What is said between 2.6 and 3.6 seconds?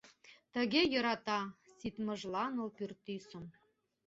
пӱртӱсым.